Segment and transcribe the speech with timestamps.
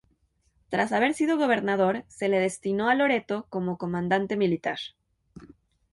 [0.69, 4.79] Tras haber sido gobernador, se le destinó a Loreto como Comandante Militar.